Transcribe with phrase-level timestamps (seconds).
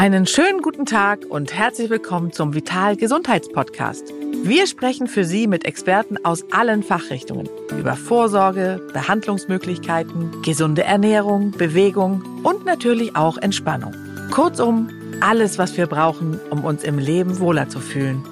[0.00, 4.14] Einen schönen guten Tag und herzlich willkommen zum Vital Gesundheitspodcast.
[4.44, 12.22] Wir sprechen für Sie mit Experten aus allen Fachrichtungen über Vorsorge, Behandlungsmöglichkeiten, gesunde Ernährung, Bewegung
[12.44, 13.94] und natürlich auch Entspannung.
[14.30, 14.88] Kurzum,
[15.20, 18.24] alles, was wir brauchen, um uns im Leben wohler zu fühlen.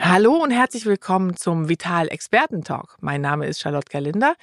[0.00, 2.96] Hallo und herzlich willkommen zum Vital Experten Talk.
[3.00, 4.34] Mein Name ist Charlotte Galinder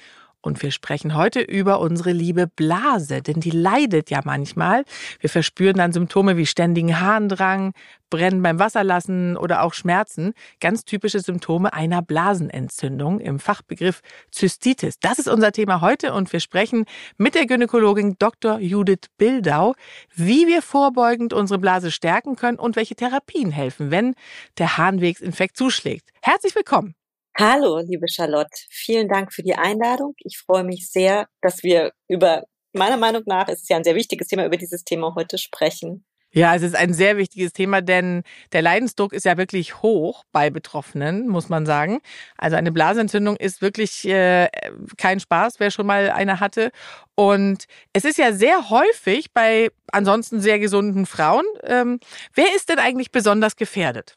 [0.42, 4.84] und wir sprechen heute über unsere liebe Blase, denn die leidet ja manchmal.
[5.20, 7.72] Wir verspüren dann Symptome wie ständigen Harndrang,
[8.08, 10.32] Brennen beim Wasserlassen oder auch Schmerzen.
[10.60, 14.00] Ganz typische Symptome einer Blasenentzündung im Fachbegriff
[14.30, 14.98] Zystitis.
[14.98, 16.86] Das ist unser Thema heute und wir sprechen
[17.18, 18.58] mit der Gynäkologin Dr.
[18.58, 19.74] Judith Bildau,
[20.14, 24.14] wie wir vorbeugend unsere Blase stärken können und welche Therapien helfen, wenn
[24.58, 26.10] der Harnwegsinfekt zuschlägt.
[26.22, 26.99] Herzlich willkommen.
[27.38, 28.50] Hallo, liebe Charlotte.
[28.70, 30.14] Vielen Dank für die Einladung.
[30.18, 33.94] Ich freue mich sehr, dass wir über, meiner Meinung nach, ist es ja ein sehr
[33.94, 36.04] wichtiges Thema, über dieses Thema heute sprechen.
[36.32, 40.48] Ja, es ist ein sehr wichtiges Thema, denn der Leidensdruck ist ja wirklich hoch bei
[40.48, 42.00] Betroffenen, muss man sagen.
[42.36, 44.48] Also eine Blasenentzündung ist wirklich äh,
[44.96, 46.70] kein Spaß, wer schon mal eine hatte.
[47.16, 51.44] Und es ist ja sehr häufig bei ansonsten sehr gesunden Frauen.
[51.64, 51.98] Ähm,
[52.34, 54.14] wer ist denn eigentlich besonders gefährdet?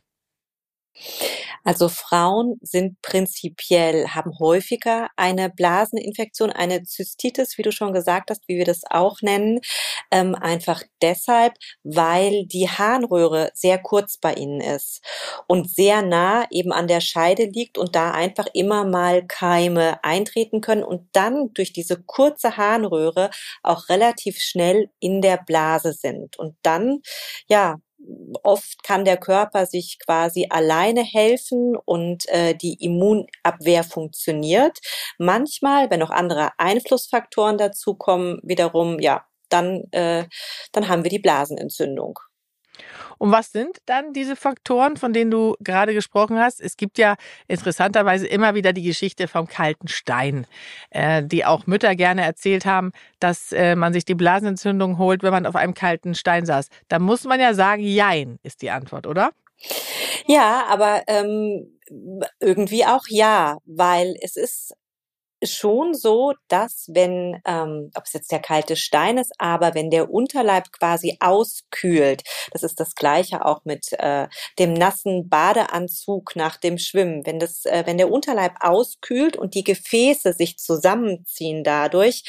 [1.63, 8.41] Also Frauen sind prinzipiell, haben häufiger eine Blaseninfektion, eine Zystitis, wie du schon gesagt hast,
[8.47, 9.59] wie wir das auch nennen,
[10.11, 11.53] ähm, einfach deshalb,
[11.83, 15.01] weil die Harnröhre sehr kurz bei ihnen ist
[15.47, 20.61] und sehr nah eben an der Scheide liegt und da einfach immer mal Keime eintreten
[20.61, 23.29] können und dann durch diese kurze Harnröhre
[23.63, 26.37] auch relativ schnell in der Blase sind.
[26.37, 27.01] Und dann
[27.47, 27.77] ja
[28.43, 34.79] oft kann der Körper sich quasi alleine helfen und äh, die Immunabwehr funktioniert.
[35.17, 40.25] Manchmal, wenn noch andere Einflussfaktoren dazukommen, wiederum, ja, dann, äh,
[40.71, 42.19] dann haben wir die Blasenentzündung.
[43.23, 46.59] Und was sind dann diese Faktoren, von denen du gerade gesprochen hast?
[46.59, 47.15] Es gibt ja
[47.47, 50.45] interessanterweise immer wieder die Geschichte vom kalten Stein,
[50.89, 52.91] äh, die auch Mütter gerne erzählt haben,
[53.21, 56.67] dass äh, man sich die Blasenentzündung holt, wenn man auf einem kalten Stein saß.
[56.89, 59.31] Da muss man ja sagen, jein ist die Antwort, oder?
[60.25, 61.79] Ja, aber ähm,
[62.41, 64.73] irgendwie auch ja, weil es ist
[65.45, 70.11] schon so, dass wenn, ähm, ob es jetzt der kalte Stein ist, aber wenn der
[70.11, 74.27] Unterleib quasi auskühlt, das ist das gleiche auch mit äh,
[74.59, 79.63] dem nassen Badeanzug nach dem Schwimmen, wenn das, äh, wenn der Unterleib auskühlt und die
[79.63, 82.23] Gefäße sich zusammenziehen dadurch,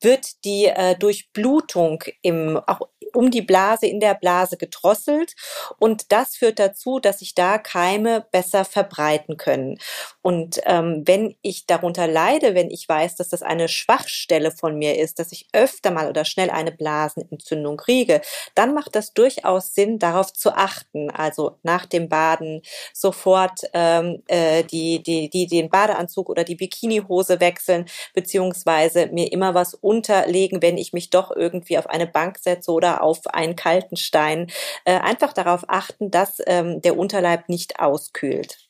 [0.00, 2.80] wird die äh, Durchblutung im, auch
[3.14, 5.34] um die Blase, in der Blase gedrosselt
[5.78, 9.78] und das führt dazu, dass sich da Keime besser verbreiten können.
[10.22, 14.98] Und ähm, wenn ich darunter leide, wenn ich weiß, dass das eine Schwachstelle von mir
[14.98, 18.20] ist, dass ich öfter mal oder schnell eine Blasenentzündung kriege,
[18.54, 21.10] dann macht das durchaus Sinn, darauf zu achten.
[21.10, 27.40] Also nach dem Baden sofort ähm, äh, die, die, die, den Badeanzug oder die Bikinihose
[27.40, 32.70] wechseln, beziehungsweise mir immer was unterlegen, wenn ich mich doch irgendwie auf eine Bank setze
[32.70, 34.50] oder auf einen kalten Stein.
[34.84, 38.68] Äh, einfach darauf achten, dass ähm, der Unterleib nicht auskühlt.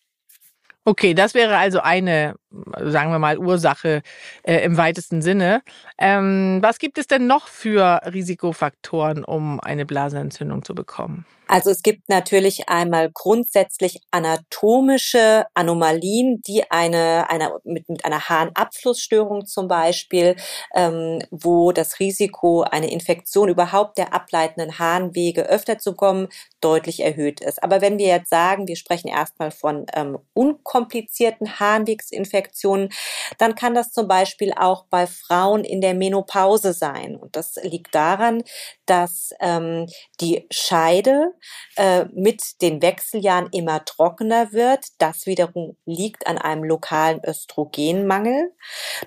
[0.89, 4.00] Okay, das wäre also eine, sagen wir mal, Ursache
[4.43, 5.61] äh, im weitesten Sinne.
[5.99, 11.27] Ähm, was gibt es denn noch für Risikofaktoren, um eine Blasenentzündung zu bekommen?
[11.49, 19.47] Also es gibt natürlich einmal grundsätzlich anatomische Anomalien, die eine, eine mit, mit einer Harnabflussstörung
[19.47, 20.37] zum Beispiel,
[20.75, 26.29] ähm, wo das Risiko, eine Infektion überhaupt der ableitenden Harnwege öfter zu kommen,
[26.61, 27.63] deutlich erhöht ist.
[27.63, 32.91] Aber wenn wir jetzt sagen, wir sprechen erstmal von ähm, unkomplizierten Harnwegsinfektionen,
[33.39, 37.17] dann kann das zum Beispiel auch bei Frauen in der Menopause sein.
[37.17, 38.43] Und das liegt daran,
[38.87, 39.87] dass ähm,
[40.21, 41.33] die Scheide
[41.76, 44.87] äh, mit den Wechseljahren immer trockener wird.
[44.99, 48.53] Das wiederum liegt an einem lokalen Östrogenmangel.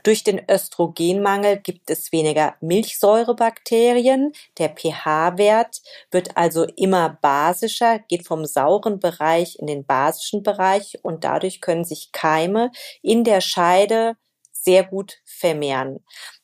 [0.04, 4.34] Durch den Östrogenmangel gibt es weniger Milchsäurebakterien.
[4.58, 5.82] Der pH-Wert
[6.12, 11.86] wird also immer basischer, geht vom sauren Bereich in den basischen Bereich und dadurch können
[11.86, 14.16] sich Keime in der Scheide
[14.52, 16.04] sehr gut vermehren.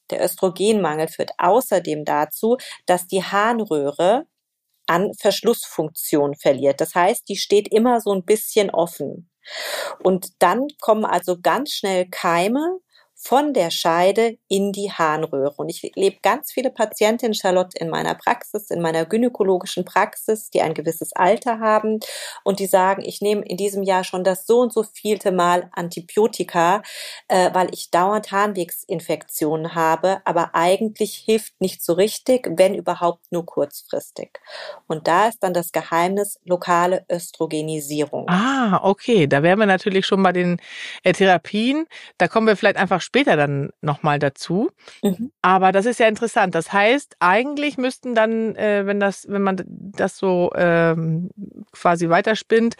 [0.09, 4.25] Der Östrogenmangel führt außerdem dazu, dass die Harnröhre
[4.87, 6.81] an Verschlussfunktion verliert.
[6.81, 9.29] Das heißt, die steht immer so ein bisschen offen.
[10.03, 12.79] Und dann kommen also ganz schnell Keime
[13.27, 15.55] von der Scheide in die Harnröhre.
[15.57, 20.61] Und ich lebe ganz viele Patientinnen, Charlotte, in meiner Praxis, in meiner gynäkologischen Praxis, die
[20.61, 21.99] ein gewisses Alter haben
[22.45, 25.69] und die sagen, ich nehme in diesem Jahr schon das so und so vielte Mal
[25.73, 26.81] Antibiotika,
[27.27, 33.45] äh, weil ich dauernd Harnwegsinfektionen habe, aber eigentlich hilft nicht so richtig, wenn überhaupt nur
[33.45, 34.39] kurzfristig.
[34.87, 38.29] Und da ist dann das Geheimnis lokale Östrogenisierung.
[38.29, 40.61] Ah, okay, da wären wir natürlich schon bei den
[41.03, 41.87] äh, Therapien.
[42.17, 44.69] Da kommen wir vielleicht einfach später dann nochmal dazu.
[45.01, 45.31] Mhm.
[45.41, 46.55] Aber das ist ja interessant.
[46.55, 51.29] Das heißt, eigentlich müssten dann, äh, wenn das, wenn man das so ähm,
[51.71, 52.75] quasi weiterspinnt,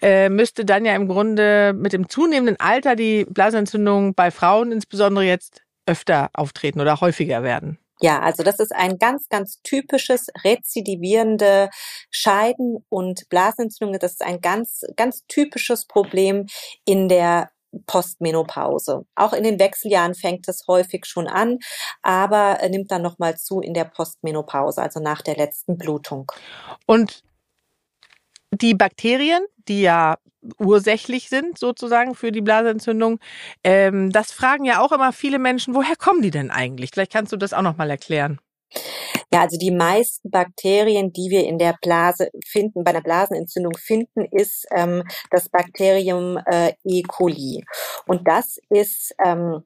[0.00, 5.24] äh, müsste dann ja im Grunde mit dem zunehmenden Alter die Blasenentzündung bei Frauen insbesondere
[5.24, 7.78] jetzt öfter auftreten oder häufiger werden.
[8.02, 11.70] Ja, also das ist ein ganz, ganz typisches rezidivierende
[12.10, 13.96] Scheiden- und Blasenentzündung.
[14.00, 16.46] Das ist ein ganz, ganz typisches Problem
[16.84, 17.51] in der
[17.86, 19.04] Postmenopause.
[19.14, 21.58] Auch in den Wechseljahren fängt es häufig schon an,
[22.02, 26.30] aber nimmt dann nochmal zu in der Postmenopause, also nach der letzten Blutung.
[26.86, 27.22] Und
[28.50, 30.18] die Bakterien, die ja
[30.58, 33.20] ursächlich sind sozusagen für die Blasenentzündung,
[33.64, 36.90] ähm, das fragen ja auch immer viele Menschen, woher kommen die denn eigentlich?
[36.92, 38.40] Vielleicht kannst du das auch nochmal erklären.
[39.32, 44.26] Ja, also die meisten Bakterien, die wir in der Blase finden, bei einer Blasenentzündung finden,
[44.26, 47.02] ist ähm, das Bakterium äh, E.
[47.02, 47.64] coli.
[48.06, 49.62] Und das ist ähm,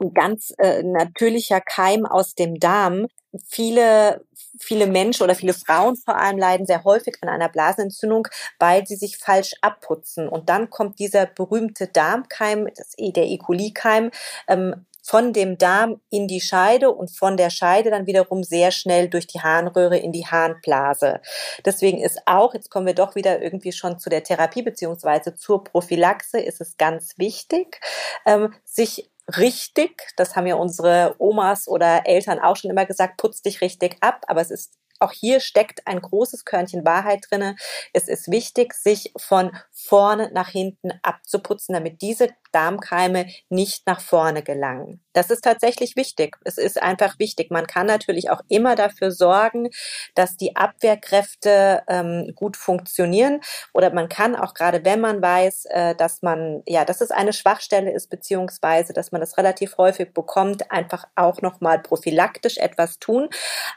[0.00, 3.06] ein ganz äh, natürlicher Keim aus dem Darm.
[3.46, 4.24] Viele,
[4.58, 8.28] viele Menschen oder viele Frauen vor allem leiden sehr häufig an einer Blasenentzündung,
[8.58, 10.28] weil sie sich falsch abputzen.
[10.28, 13.36] Und dann kommt dieser berühmte Darmkeim, das, e, der E.
[13.38, 14.10] coli-Keim,
[14.48, 19.08] ähm, von dem Darm in die Scheide und von der Scheide dann wiederum sehr schnell
[19.08, 21.20] durch die Harnröhre in die Harnblase.
[21.64, 25.64] Deswegen ist auch, jetzt kommen wir doch wieder irgendwie schon zu der Therapie beziehungsweise zur
[25.64, 27.80] Prophylaxe, ist es ganz wichtig,
[28.24, 33.42] ähm, sich richtig, das haben ja unsere Omas oder Eltern auch schon immer gesagt, putz
[33.42, 37.56] dich richtig ab, aber es ist auch hier steckt ein großes Körnchen Wahrheit drinne.
[37.92, 44.42] Es ist wichtig, sich von vorne nach hinten abzuputzen, damit diese Darmkeime nicht nach vorne
[44.42, 45.02] gelangen.
[45.12, 46.36] Das ist tatsächlich wichtig.
[46.44, 47.50] Es ist einfach wichtig.
[47.50, 49.68] Man kann natürlich auch immer dafür sorgen,
[50.14, 53.40] dass die Abwehrkräfte ähm, gut funktionieren.
[53.74, 57.32] Oder man kann auch gerade, wenn man weiß, äh, dass man, ja, dass es eine
[57.32, 63.28] Schwachstelle ist, beziehungsweise, dass man das relativ häufig bekommt, einfach auch nochmal prophylaktisch etwas tun.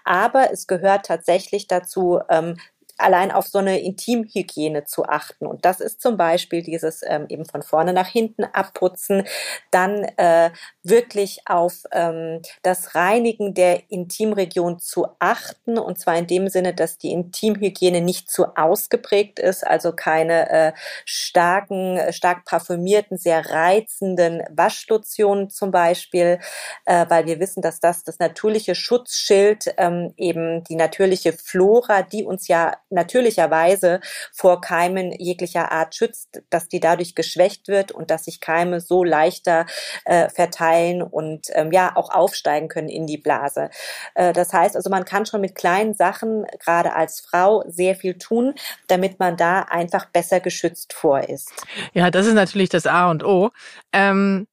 [0.06, 2.58] Aber es gehört tatsächlich dazu, ähm,
[2.98, 5.46] allein auf so eine Intimhygiene zu achten.
[5.46, 9.24] Und das ist zum Beispiel dieses ähm, eben von vorne nach hinten abputzen,
[9.72, 10.52] dann äh,
[10.84, 15.78] wirklich auf ähm, das Reinigen der Intimregion zu achten.
[15.78, 20.74] Und zwar in dem Sinne, dass die Intimhygiene nicht zu ausgeprägt ist, also keine äh,
[21.06, 26.40] starken, stark parfümierten, sehr reizenden Waschlotionen zum Beispiel,
[26.86, 32.24] äh, weil wir wissen, dass das das natürliche Schutzschild ähm, eben die natürliche Flora, die
[32.24, 34.00] uns ja natürlicherweise
[34.34, 39.04] vor Keimen jeglicher Art schützt, dass die dadurch geschwächt wird und dass sich Keime so
[39.04, 39.66] leichter
[40.06, 43.70] äh, verteilen und ähm, ja auch aufsteigen können in die Blase.
[44.14, 48.18] Äh, das heißt also, man kann schon mit kleinen Sachen, gerade als Frau, sehr viel
[48.18, 48.54] tun,
[48.88, 51.52] damit man da einfach besser geschützt vor ist.
[51.94, 53.52] Ja, das ist natürlich das A und O.
[53.92, 54.48] Ähm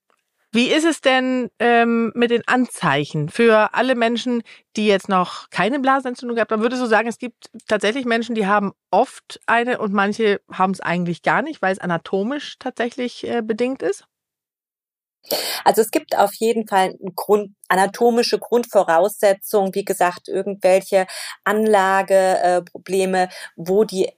[0.52, 4.42] wie ist es denn ähm, mit den Anzeichen für alle Menschen,
[4.76, 6.62] die jetzt noch keine Blasenentzündung gehabt haben?
[6.62, 10.80] Würdest du sagen, es gibt tatsächlich Menschen, die haben oft eine und manche haben es
[10.80, 14.04] eigentlich gar nicht, weil es anatomisch tatsächlich äh, bedingt ist?
[15.64, 21.08] Also es gibt auf jeden Fall Grund, anatomische Grundvoraussetzungen, wie gesagt, irgendwelche
[21.44, 24.12] Anlageprobleme, äh, wo die äh,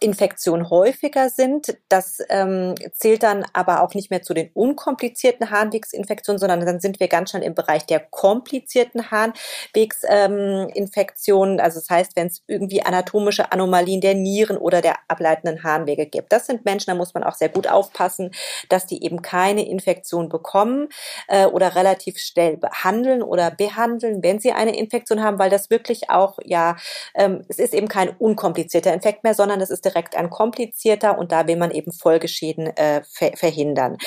[0.00, 1.78] Infektionen häufiger sind.
[1.88, 7.00] Das ähm, zählt dann aber auch nicht mehr zu den unkomplizierten Harnwegsinfektionen, sondern dann sind
[7.00, 11.58] wir ganz schnell im Bereich der komplizierten Harnwegsinfektionen.
[11.58, 16.04] Ähm, also das heißt, wenn es irgendwie anatomische Anomalien der Nieren oder der ableitenden Harnwege
[16.04, 16.32] gibt.
[16.32, 18.32] Das sind Menschen, da muss man auch sehr gut aufpassen,
[18.68, 20.88] dass die eben keine Infektion bekommen
[21.28, 26.10] äh, oder relativ schnell behandeln oder behandeln, wenn sie eine Infektion haben, weil das wirklich
[26.10, 26.76] auch, ja,
[27.14, 31.32] ähm, es ist eben kein unkomplizierter Infekt mehr, sondern es ist direkt ein komplizierter und
[31.32, 33.98] da will man eben Folgeschäden äh, ver verhindern.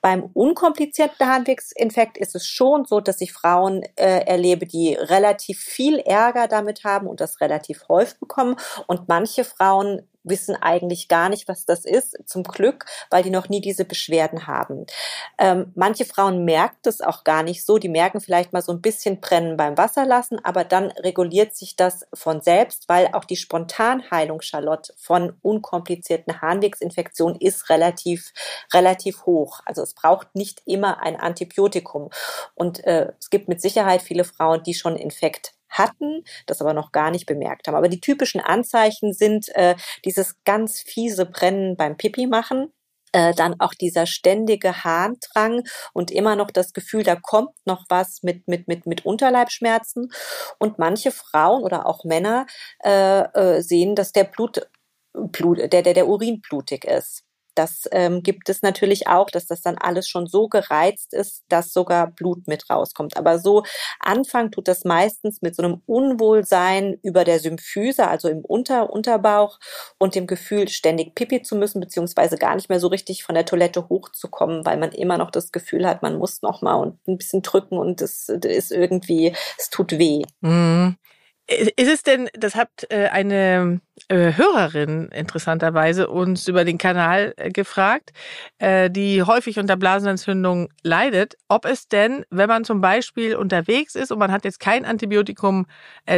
[0.00, 5.98] Beim unkomplizierten Harnwegsinfekt ist es schon so, dass ich Frauen äh, erlebe, die relativ viel
[5.98, 8.56] Ärger damit haben und das relativ häufig bekommen
[8.86, 13.48] und manche Frauen wissen eigentlich gar nicht, was das ist, zum Glück, weil die noch
[13.48, 14.86] nie diese Beschwerden haben.
[15.38, 18.80] Ähm, manche Frauen merken das auch gar nicht so, die merken vielleicht mal so ein
[18.80, 24.40] bisschen Brennen beim Wasserlassen, aber dann reguliert sich das von selbst, weil auch die Spontanheilung,
[24.40, 28.32] Charlotte, von unkomplizierten Harnwegsinfektionen ist relativ,
[28.72, 29.60] relativ hoch.
[29.64, 32.10] Also es braucht nicht immer ein Antibiotikum.
[32.54, 36.92] Und äh, es gibt mit Sicherheit viele Frauen, die schon Infekt hatten, das aber noch
[36.92, 37.76] gar nicht bemerkt haben.
[37.76, 42.72] Aber die typischen Anzeichen sind äh, dieses ganz fiese Brennen beim Pipi machen,
[43.14, 45.62] äh, dann auch dieser ständige Harndrang
[45.92, 50.10] und immer noch das Gefühl, da kommt noch was mit, mit, mit, mit Unterleibschmerzen.
[50.58, 52.46] Und manche Frauen oder auch Männer
[52.82, 54.68] äh, äh, sehen, dass der Blut,
[55.12, 57.23] Blut der, der, der Urin blutig ist.
[57.54, 61.72] Das ähm, gibt es natürlich auch, dass das dann alles schon so gereizt ist, dass
[61.72, 63.16] sogar Blut mit rauskommt.
[63.16, 63.64] Aber so
[64.00, 69.58] Anfang tut das meistens mit so einem Unwohlsein über der Symphyse, also im Unter Unterbauch
[69.98, 73.46] und dem Gefühl, ständig Pipi zu müssen, beziehungsweise gar nicht mehr so richtig von der
[73.46, 77.18] Toilette hochzukommen, weil man immer noch das Gefühl hat, man muss noch mal und ein
[77.18, 80.22] bisschen drücken und es ist irgendwie, es tut weh.
[80.40, 80.96] Mhm.
[81.46, 87.50] Ist es denn, das hat äh, eine äh, Hörerin interessanterweise uns über den Kanal äh,
[87.50, 88.12] gefragt,
[88.60, 94.18] die häufig unter Blasenentzündung leidet, ob es denn, wenn man zum Beispiel unterwegs ist und
[94.18, 95.66] man hat jetzt kein Antibiotikum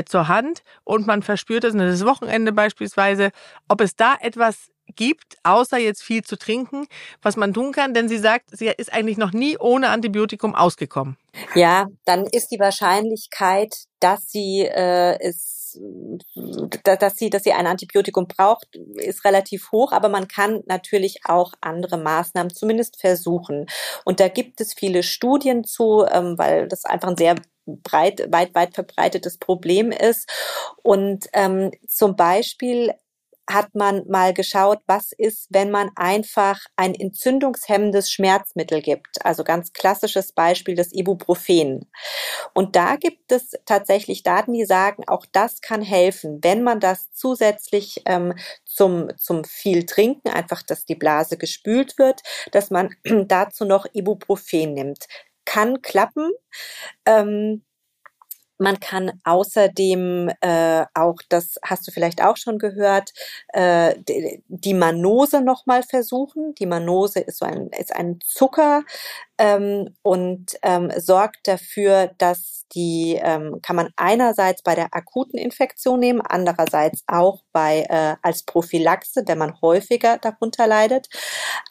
[0.05, 3.31] zur Hand und man verspürt es, das Wochenende beispielsweise,
[3.69, 6.87] ob es da etwas gibt, außer jetzt viel zu trinken,
[7.23, 11.17] was man tun kann, denn sie sagt, sie ist eigentlich noch nie ohne Antibiotikum ausgekommen.
[11.55, 15.57] Ja, dann ist die Wahrscheinlichkeit, dass sie äh, es
[16.85, 21.53] dass sie, dass sie ein Antibiotikum braucht, ist relativ hoch, aber man kann natürlich auch
[21.61, 23.67] andere Maßnahmen zumindest versuchen.
[24.05, 27.35] Und da gibt es viele Studien zu, ähm, weil das einfach ein sehr
[27.67, 30.31] breit, weit, weit verbreitetes Problem ist.
[30.83, 32.93] Und ähm, zum Beispiel
[33.49, 39.25] hat man mal geschaut, was ist, wenn man einfach ein entzündungshemmendes Schmerzmittel gibt.
[39.25, 41.89] Also ganz klassisches Beispiel das Ibuprofen.
[42.55, 47.13] Und da gibt es tatsächlich Daten, die sagen, auch das kann helfen, wenn man das
[47.13, 48.35] zusätzlich ähm,
[48.65, 52.23] zum, zum viel Trinken, einfach, dass die Blase gespült wird,
[52.53, 52.95] dass man
[53.27, 55.07] dazu noch Ibuprofen nimmt.
[55.45, 56.33] Kann klappen.
[57.05, 57.63] Ähm,
[58.59, 63.13] man kann außerdem äh, auch, das hast du vielleicht auch schon gehört,
[63.49, 63.95] äh,
[64.49, 66.55] die Manose nochmal versuchen.
[66.55, 68.85] Die Manose ist so ein, ist ein Zucker
[69.39, 76.01] ähm, und ähm, sorgt dafür, dass die ähm, kann man einerseits bei der akuten Infektion
[76.01, 81.09] nehmen, andererseits auch bei äh, als Prophylaxe, wenn man häufiger darunter leidet.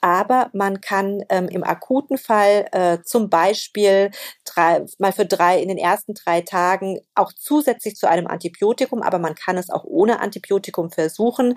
[0.02, 4.12] Aber man kann ähm, im akuten Fall äh, zum Beispiel
[4.46, 6.75] drei, mal für drei in den ersten drei Tagen
[7.16, 11.56] auch zusätzlich zu einem Antibiotikum, aber man kann es auch ohne Antibiotikum versuchen,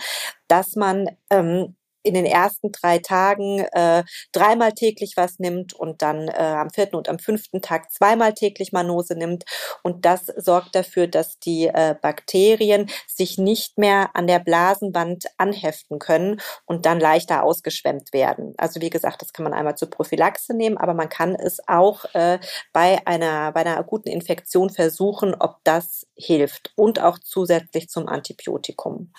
[0.49, 6.29] dass man ähm, in den ersten drei Tagen äh, dreimal täglich was nimmt und dann
[6.29, 9.45] äh, am vierten und am fünften Tag zweimal täglich Manose nimmt.
[9.83, 15.99] Und das sorgt dafür, dass die äh, Bakterien sich nicht mehr an der Blasenwand anheften
[15.99, 18.55] können und dann leichter ausgeschwemmt werden.
[18.57, 22.05] Also wie gesagt, das kann man einmal zur Prophylaxe nehmen, aber man kann es auch
[22.15, 22.39] äh,
[22.73, 29.13] bei einer bei einer akuten Infektion versuchen, ob das hilft und auch zusätzlich zum Antibiotikum.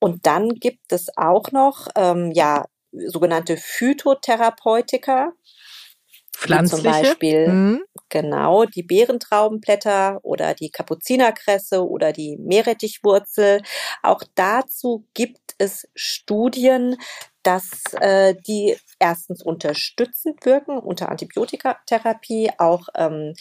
[0.00, 5.32] Und dann gibt es auch noch ähm, ja sogenannte Phytotherapeutika.
[6.32, 6.82] Pflanzliche?
[6.82, 7.84] Zum Beispiel, mhm.
[8.08, 13.62] genau, die Beerentraubenblätter oder die Kapuzinerkresse oder die Meerrettichwurzel.
[14.02, 16.96] Auch dazu gibt es Studien,
[17.42, 17.68] dass
[18.00, 23.34] äh, die erstens unterstützend wirken unter Antibiotikatherapie, auch ähm,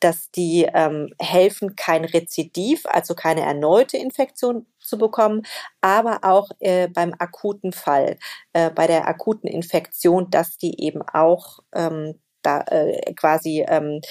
[0.00, 5.42] dass die ähm, helfen, kein Rezidiv, also keine erneute Infektion zu bekommen,
[5.80, 8.18] aber auch äh, beim akuten Fall,
[8.52, 14.02] äh, bei der akuten Infektion, dass die eben auch ähm, da äh, quasi ähm,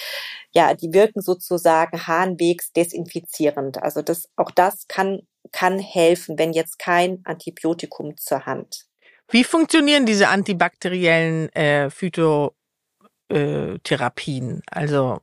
[0.53, 3.83] ja, die wirken sozusagen harnwegs desinfizierend.
[3.83, 5.19] Also das auch das kann
[5.51, 8.85] kann helfen, wenn jetzt kein Antibiotikum zur Hand.
[9.29, 14.61] Wie funktionieren diese antibakteriellen äh, Phytotherapien?
[14.71, 15.19] Also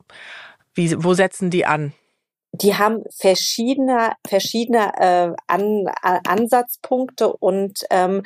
[0.74, 1.94] wie, wo setzen die an?
[2.52, 8.22] Die haben verschiedene, verschiedene äh, an, Ansatzpunkte und ähm,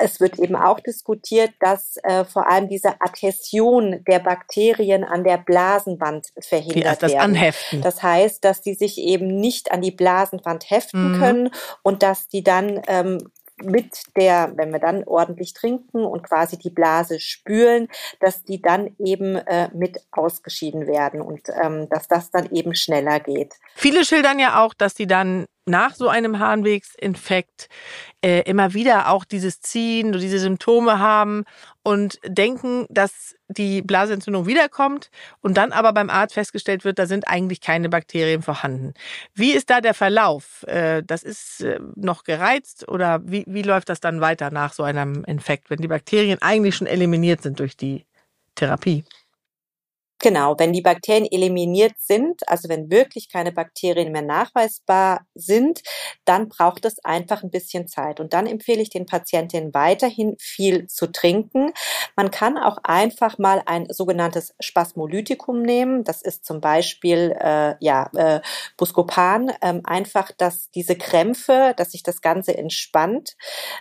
[0.00, 5.38] es wird eben auch diskutiert, dass äh, vor allem diese Adhäsion der Bakterien an der
[5.38, 7.36] Blasenwand verhindert ja, das werden.
[7.36, 7.82] Anheften.
[7.82, 11.18] Das heißt, dass die sich eben nicht an die Blasenwand heften mhm.
[11.18, 11.50] können
[11.82, 13.30] und dass die dann ähm,
[13.62, 17.88] mit der, wenn wir dann ordentlich trinken und quasi die Blase spülen,
[18.20, 23.20] dass die dann eben äh, mit ausgeschieden werden und ähm, dass das dann eben schneller
[23.20, 23.54] geht.
[23.74, 27.68] Viele schildern ja auch, dass die dann nach so einem Harnwegsinfekt
[28.22, 31.44] äh, immer wieder auch dieses Ziehen, diese Symptome haben
[31.82, 37.28] und denken, dass die Blasenentzündung wiederkommt und dann aber beim Arzt festgestellt wird, da sind
[37.28, 38.94] eigentlich keine Bakterien vorhanden.
[39.34, 40.64] Wie ist da der Verlauf?
[40.66, 44.82] Äh, das ist äh, noch gereizt oder wie, wie läuft das dann weiter nach so
[44.82, 48.06] einem Infekt, wenn die Bakterien eigentlich schon eliminiert sind durch die
[48.54, 49.04] Therapie?
[50.20, 55.82] Genau, wenn die Bakterien eliminiert sind, also wenn wirklich keine Bakterien mehr nachweisbar sind,
[56.24, 58.20] dann braucht es einfach ein bisschen Zeit.
[58.20, 61.72] Und dann empfehle ich den Patientinnen weiterhin viel zu trinken.
[62.16, 66.04] Man kann auch einfach mal ein sogenanntes Spasmolytikum nehmen.
[66.04, 68.40] Das ist zum Beispiel äh, ja äh,
[68.76, 69.52] Buscopan.
[69.62, 73.36] Ähm, einfach, dass diese Krämpfe, dass sich das Ganze entspannt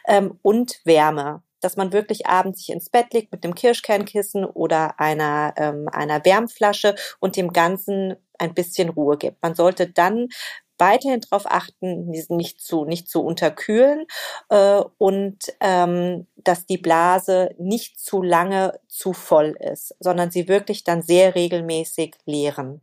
[0.08, 5.00] ähm, und Wärme dass man wirklich abends sich ins Bett legt mit einem Kirschkernkissen oder
[5.00, 9.42] einer, ähm, einer Wärmflasche und dem Ganzen ein bisschen Ruhe gibt.
[9.42, 10.28] Man sollte dann
[10.78, 14.06] weiterhin darauf achten, nicht zu, nicht zu unterkühlen
[14.50, 20.84] äh, und ähm, dass die Blase nicht zu lange zu voll ist, sondern sie wirklich
[20.84, 22.82] dann sehr regelmäßig leeren.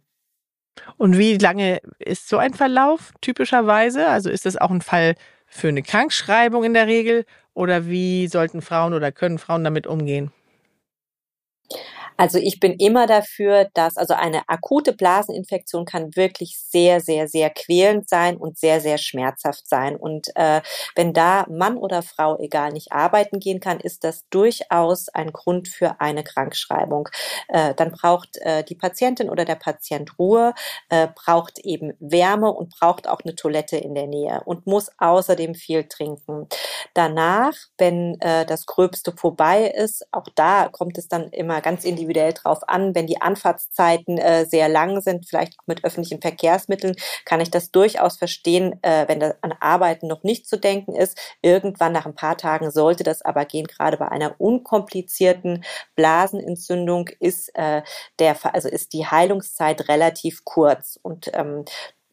[0.96, 4.08] Und wie lange ist so ein Verlauf typischerweise?
[4.08, 5.14] Also ist das auch ein Fall
[5.50, 10.32] für eine Krankschreibung in der Regel oder wie sollten Frauen oder können Frauen damit umgehen?
[12.20, 17.48] Also ich bin immer dafür, dass also eine akute Blaseninfektion kann wirklich sehr, sehr, sehr
[17.48, 19.96] quälend sein und sehr, sehr schmerzhaft sein.
[19.96, 20.60] Und äh,
[20.94, 25.68] wenn da Mann oder Frau, egal, nicht arbeiten gehen kann, ist das durchaus ein Grund
[25.68, 27.08] für eine Krankschreibung.
[27.48, 30.52] Äh, dann braucht äh, die Patientin oder der Patient Ruhe,
[30.90, 35.54] äh, braucht eben Wärme und braucht auch eine Toilette in der Nähe und muss außerdem
[35.54, 36.48] viel trinken.
[36.92, 42.09] Danach, wenn äh, das Gröbste vorbei ist, auch da kommt es dann immer ganz individuell
[42.10, 42.94] individuell drauf an.
[42.94, 47.70] Wenn die Anfahrtszeiten äh, sehr lang sind, vielleicht auch mit öffentlichen Verkehrsmitteln, kann ich das
[47.70, 51.18] durchaus verstehen, äh, wenn das an Arbeiten noch nicht zu denken ist.
[51.42, 53.66] Irgendwann nach ein paar Tagen sollte das aber gehen.
[53.66, 55.64] Gerade bei einer unkomplizierten
[55.94, 57.82] Blasenentzündung ist äh,
[58.18, 61.64] der, also ist die Heilungszeit relativ kurz und ähm,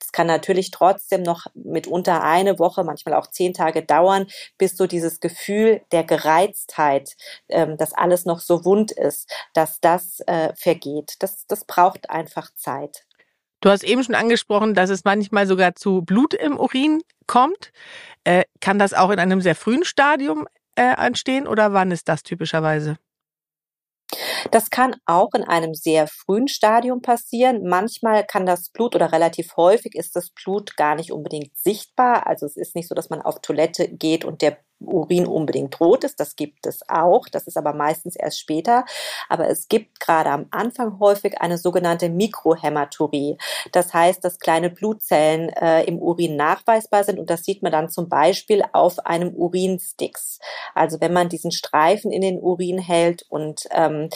[0.08, 4.26] es kann natürlich trotzdem noch mitunter eine Woche, manchmal auch zehn Tage dauern,
[4.58, 7.18] bis so dieses Gefühl der Gereiztheit,
[7.50, 11.16] ähm, dass alles noch so wund ist, dass das äh, vergeht.
[11.20, 13.06] Das, das braucht einfach Zeit.
[13.60, 17.74] Du hast eben schon angesprochen, dass es manchmal sogar zu Blut im Urin kommt.
[18.24, 22.24] Äh, kann das auch in einem sehr frühen Stadium äh, entstehen oder wann ist das
[22.24, 22.98] typischerweise?
[24.52, 27.68] Das kann auch in einem sehr frühen Stadium passieren.
[27.68, 32.28] Manchmal kann das Blut oder relativ häufig ist das Blut gar nicht unbedingt sichtbar.
[32.28, 36.04] Also es ist nicht so, dass man auf Toilette geht und der Urin unbedingt rot
[36.04, 36.20] ist.
[36.20, 37.28] Das gibt es auch.
[37.30, 38.86] Das ist aber meistens erst später.
[39.30, 43.38] Aber es gibt gerade am Anfang häufig eine sogenannte Mikrohämaturie.
[43.72, 47.90] Das heißt, dass kleine Blutzellen äh, im Urin nachweisbar sind und das sieht man dann
[47.90, 50.40] zum Beispiel auf einem Urinsticks.
[50.74, 54.10] Also wenn man diesen Streifen in den Urin hält und ähm,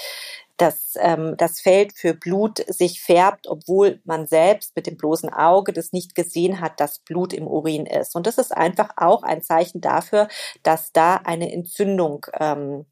[0.61, 5.73] dass ähm, das Feld für Blut sich färbt, obwohl man selbst mit dem bloßen Auge
[5.73, 8.15] das nicht gesehen hat, dass Blut im Urin ist.
[8.15, 10.27] Und das ist einfach auch ein Zeichen dafür,
[10.61, 12.85] dass da eine Entzündung ähm,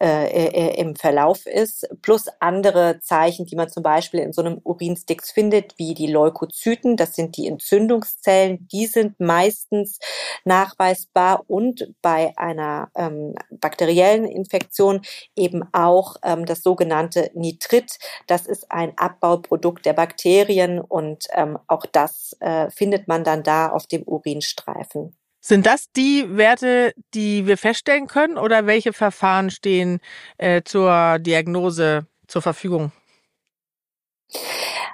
[0.00, 4.60] äh, äh, im Verlauf ist, plus andere Zeichen, die man zum Beispiel in so einem
[4.62, 9.98] Urinsticks findet, wie die Leukozyten, das sind die Entzündungszellen, die sind meistens
[10.44, 15.00] nachweisbar und bei einer ähm, bakteriellen Infektion
[15.34, 21.86] eben auch ähm, das sogenannte Nitrit, das ist ein Abbauprodukt der Bakterien und ähm, auch
[21.86, 25.16] das äh, findet man dann da auf dem Urinstreifen.
[25.40, 30.00] Sind das die Werte, die wir feststellen können oder welche Verfahren stehen
[30.36, 32.92] äh, zur Diagnose zur Verfügung?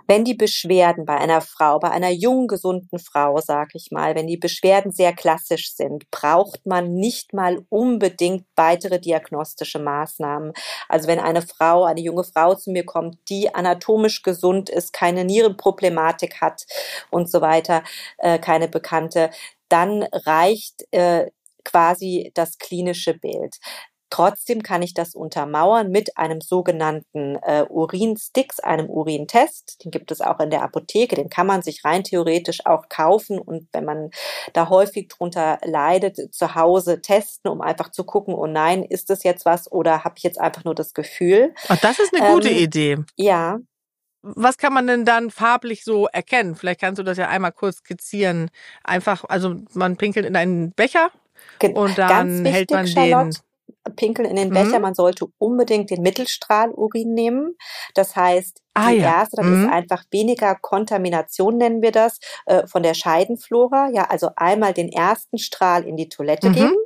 [0.06, 4.26] Wenn die Beschwerden bei einer Frau, bei einer jungen, gesunden Frau, sag ich mal, wenn
[4.26, 10.52] die Beschwerden sehr klassisch sind, braucht man nicht mal unbedingt weitere diagnostische Maßnahmen.
[10.88, 15.24] Also wenn eine Frau, eine junge Frau zu mir kommt, die anatomisch gesund ist, keine
[15.24, 16.66] Nierenproblematik hat
[17.10, 17.82] und so weiter,
[18.18, 19.30] äh, keine bekannte,
[19.70, 21.30] dann reicht äh,
[21.64, 23.56] quasi das klinische Bild.
[24.14, 29.84] Trotzdem kann ich das untermauern mit einem sogenannten äh, Urinsticks, einem Urintest.
[29.84, 31.16] Den gibt es auch in der Apotheke.
[31.16, 34.10] Den kann man sich rein theoretisch auch kaufen und wenn man
[34.52, 39.24] da häufig drunter leidet, zu Hause testen, um einfach zu gucken, oh nein, ist das
[39.24, 41.52] jetzt was oder habe ich jetzt einfach nur das Gefühl?
[41.66, 42.98] Ach, das ist eine gute ähm, Idee.
[43.16, 43.58] Ja,
[44.22, 46.54] was kann man denn dann farblich so erkennen?
[46.54, 48.48] Vielleicht kannst du das ja einmal kurz skizzieren.
[48.84, 51.10] Einfach, also man pinkelt in einen Becher
[51.58, 53.53] Ge und dann wichtig, hält man Charlotte, den.
[53.96, 54.76] Pinkeln in den Becher.
[54.76, 54.82] Mhm.
[54.82, 57.56] Man sollte unbedingt den Mittelstrahlurin nehmen.
[57.94, 59.20] Das heißt, ah, die ja.
[59.20, 59.64] erste, dann mhm.
[59.64, 63.90] ist einfach weniger Kontamination, nennen wir das, äh, von der Scheidenflora.
[63.92, 66.54] Ja, also einmal den ersten Strahl in die Toilette mhm.
[66.54, 66.76] geben,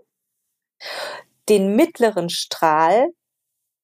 [1.48, 3.08] den mittleren Strahl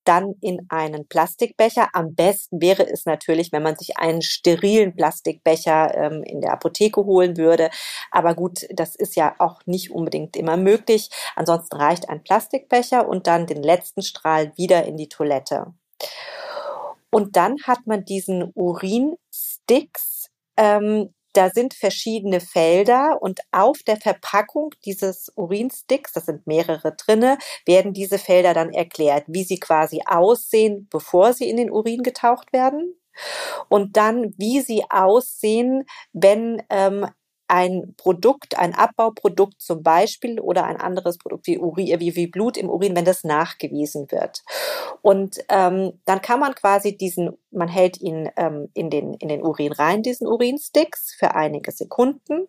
[0.05, 1.89] dann in einen Plastikbecher.
[1.93, 7.05] Am besten wäre es natürlich, wenn man sich einen sterilen Plastikbecher ähm, in der Apotheke
[7.05, 7.71] holen würde.
[8.11, 11.11] Aber gut, das ist ja auch nicht unbedingt immer möglich.
[11.37, 15.73] Ansonsten reicht ein Plastikbecher und dann den letzten Strahl wieder in die Toilette.
[17.11, 24.71] Und dann hat man diesen Urinsticks, ähm, da sind verschiedene Felder und auf der Verpackung
[24.85, 30.89] dieses Urinsticks, das sind mehrere drinne, werden diese Felder dann erklärt, wie sie quasi aussehen,
[30.91, 32.95] bevor sie in den Urin getaucht werden.
[33.69, 37.07] Und dann, wie sie aussehen, wenn ähm,
[37.49, 42.57] ein Produkt, ein Abbauprodukt zum Beispiel oder ein anderes Produkt wie, Urin, wie, wie Blut
[42.57, 44.43] im Urin, wenn das nachgewiesen wird.
[45.03, 49.43] Und ähm, dann kann man quasi diesen, man hält ihn ähm, in, den, in den
[49.43, 52.49] Urin rein, diesen Urinsticks für einige Sekunden.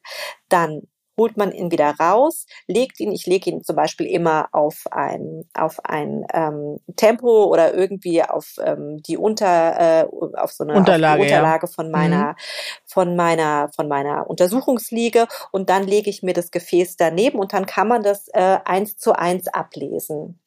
[0.50, 0.84] Dann
[1.18, 5.46] holt man ihn wieder raus, legt ihn, ich lege ihn zum Beispiel immer auf ein,
[5.54, 10.06] auf ein ähm, Tempo oder irgendwie auf ähm, die Unter, äh,
[10.38, 11.74] auf so eine Unterlage, Unterlage ja.
[11.74, 12.36] von meiner, mhm.
[12.86, 17.66] von meiner, von meiner Untersuchungsliege und dann lege ich mir das Gefäß daneben und dann
[17.66, 20.40] kann man das äh, eins zu eins ablesen.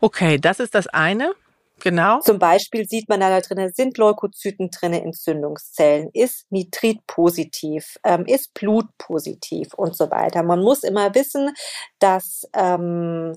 [0.00, 1.32] Okay, das ist das eine.
[1.80, 2.20] Genau.
[2.20, 8.52] Zum Beispiel sieht man da drin, sind Leukozyten drin, Entzündungszellen, ist Nitrit positiv, ähm, ist
[8.54, 10.42] Blut positiv und so weiter.
[10.42, 11.50] Man muss immer wissen,
[11.98, 13.32] dass ähm,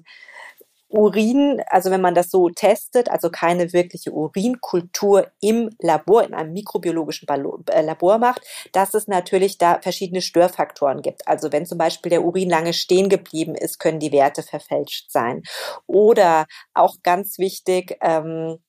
[0.93, 6.53] Urin, also wenn man das so testet, also keine wirkliche Urinkultur im Labor, in einem
[6.53, 11.27] mikrobiologischen äh, Labor macht, dass es natürlich da verschiedene Störfaktoren gibt.
[11.27, 15.41] Also wenn zum Beispiel der Urin lange stehen geblieben ist, können die Werte verfälscht sein.
[15.87, 18.59] Oder auch ganz wichtig, ähm,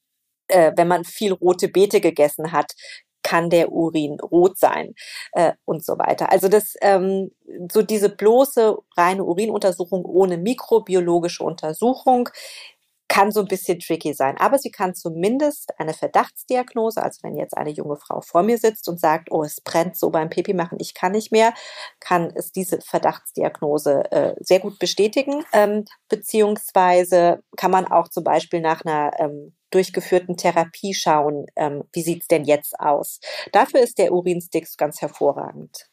[0.49, 2.73] äh, wenn man viel rote Beete gegessen hat,
[3.25, 4.95] kann der Urin rot sein
[5.33, 6.31] äh, und so weiter.
[6.31, 7.33] Also das ähm,
[7.73, 12.29] so diese bloße reine Urinuntersuchung ohne mikrobiologische Untersuchung
[13.09, 17.57] kann so ein bisschen tricky sein, aber sie kann zumindest eine Verdachtsdiagnose, also wenn jetzt
[17.57, 20.79] eine junge Frau vor mir sitzt und sagt, oh, es brennt so beim Pipi machen,
[20.81, 21.53] ich kann nicht mehr,
[22.01, 28.61] kann es diese Verdachtsdiagnose äh, sehr gut bestätigen, ähm, beziehungsweise kann man auch zum Beispiel
[28.61, 33.21] nach einer ähm, durchgeführten Therapie schauen, ähm, wie sieht's denn jetzt aus.
[33.53, 35.89] Dafür ist der Urinsticks ganz hervorragend.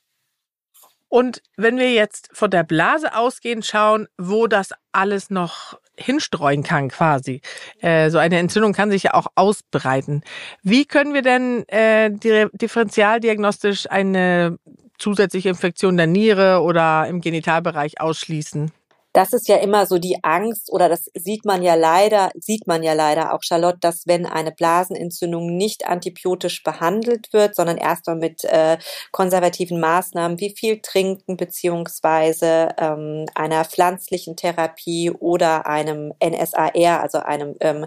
[1.10, 6.88] Und wenn wir jetzt von der Blase ausgehen, schauen, wo das alles noch hinstreuen kann
[6.88, 7.42] quasi.
[7.82, 10.24] Äh, so eine Entzündung kann sich ja auch ausbreiten.
[10.64, 14.58] Wie können wir denn äh, differentialdiagnostisch eine
[14.98, 18.72] zusätzliche Infektion der Niere oder im Genitalbereich ausschließen?
[19.14, 22.84] Das ist ja immer so die Angst oder das sieht man ja leider, sieht man
[22.84, 28.44] ja leider auch, Charlotte, dass wenn eine Blasenentzündung nicht antibiotisch behandelt wird, sondern erstmal mit
[28.46, 28.78] äh,
[29.12, 37.56] konservativen Maßnahmen wie viel trinken beziehungsweise ähm, einer pflanzlichen Therapie oder einem NSAR, also einem
[37.60, 37.86] ähm,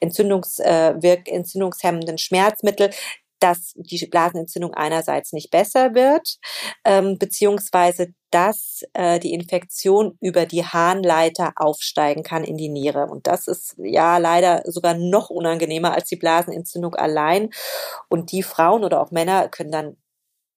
[0.00, 2.90] Entzündungswirk, äh, entzündungshemmenden Schmerzmittel,
[3.40, 6.38] dass die Blasenentzündung einerseits nicht besser wird,
[6.84, 13.06] ähm, beziehungsweise dass äh, die Infektion über die Harnleiter aufsteigen kann in die Niere.
[13.06, 17.50] Und das ist ja leider sogar noch unangenehmer als die Blasenentzündung allein.
[18.08, 19.96] Und die Frauen oder auch Männer können dann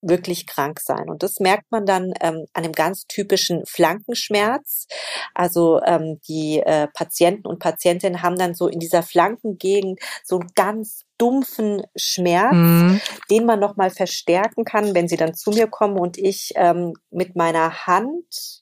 [0.02, 1.10] wirklich krank sein.
[1.10, 4.88] Und das merkt man dann ähm, an dem ganz typischen Flankenschmerz.
[5.34, 10.50] Also ähm, die äh, Patienten und Patientinnen haben dann so in dieser Flankengegend so einen
[10.56, 13.02] ganz dumpfen Schmerz, mhm.
[13.30, 17.36] den man nochmal verstärken kann, wenn sie dann zu mir kommen und ich ähm, mit
[17.36, 18.59] meiner Hand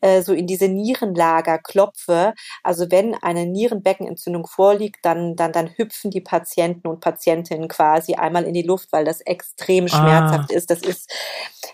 [0.00, 2.34] äh, so in diese Nierenlager klopfe.
[2.62, 8.44] Also wenn eine Nierenbeckenentzündung vorliegt, dann, dann, dann hüpfen die Patienten und Patientinnen quasi einmal
[8.44, 9.88] in die Luft, weil das extrem ah.
[9.88, 10.70] schmerzhaft ist.
[10.70, 11.10] Das ist,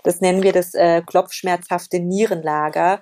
[0.03, 3.01] das nennen wir das äh, klopfschmerzhafte Nierenlager.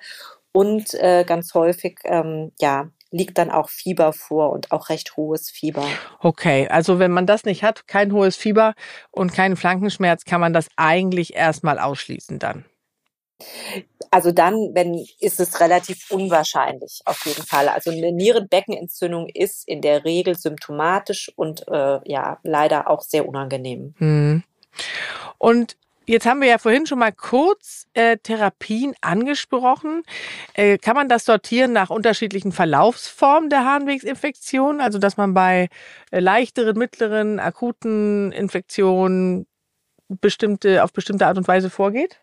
[0.53, 5.51] Und äh, ganz häufig, ähm, ja, liegt dann auch Fieber vor und auch recht hohes
[5.51, 5.87] Fieber.
[6.21, 8.75] Okay, also wenn man das nicht hat, kein hohes Fieber
[9.11, 12.65] und keinen Flankenschmerz, kann man das eigentlich erstmal ausschließen dann.
[14.11, 17.69] Also dann, wenn, ist es relativ unwahrscheinlich, auf jeden Fall.
[17.69, 23.95] Also eine Nierenbeckenentzündung ist in der Regel symptomatisch und äh, ja, leider auch sehr unangenehm.
[23.99, 24.43] Hm.
[25.39, 30.03] Und Jetzt haben wir ja vorhin schon mal kurz äh, Therapien angesprochen.
[30.55, 34.81] Äh, kann man das sortieren nach unterschiedlichen Verlaufsformen der Harnwegsinfektion?
[34.81, 35.69] Also dass man bei
[36.11, 39.47] äh, leichteren, mittleren, akuten Infektionen
[40.09, 42.21] bestimmte, auf bestimmte Art und Weise vorgeht?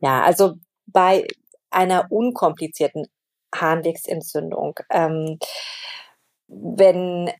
[0.00, 0.54] Ja, also
[0.86, 1.26] bei
[1.70, 3.06] einer unkomplizierten
[3.54, 4.78] Harnwegsentzündung.
[4.90, 5.38] Ähm,
[6.48, 7.30] wenn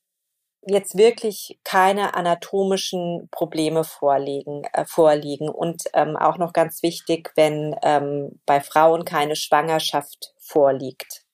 [0.66, 7.75] jetzt wirklich keine anatomischen Probleme vorliegen, äh, vorliegen und ähm, auch noch ganz wichtig, wenn
[7.83, 11.25] ähm, bei Frauen keine Schwangerschaft vorliegt.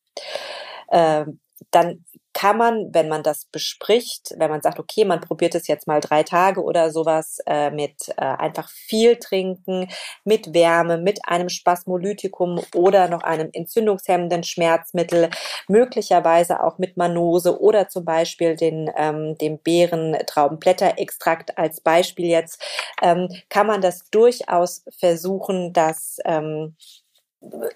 [0.90, 2.04] Ähm, dann
[2.37, 6.01] kann man, wenn man das bespricht, wenn man sagt, okay, man probiert es jetzt mal
[6.01, 9.88] drei Tage oder sowas äh, mit äh, einfach viel trinken,
[10.22, 15.31] mit Wärme, mit einem Spasmolytikum oder noch einem entzündungshemmenden Schmerzmittel,
[15.66, 22.62] möglicherweise auch mit Manose oder zum Beispiel den, ähm, dem Beerentraubenblätterextrakt als Beispiel jetzt,
[23.01, 26.77] ähm, kann man das durchaus versuchen, dass ähm,